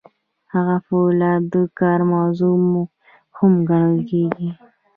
هلته 0.51 0.77
فولاد 0.85 1.41
د 1.53 1.55
کار 1.79 1.99
موضوع 2.13 2.57
هم 3.37 3.53
ګڼل 3.69 3.97
کیږي. 4.09 4.49